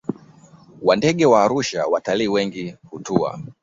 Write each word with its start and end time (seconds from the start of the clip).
wa 0.81 0.95
ndege 0.95 1.25
wa 1.25 1.43
Arusha 1.43 1.85
Watalii 1.85 2.27
wengi 2.27 2.75
hutua 2.89 3.39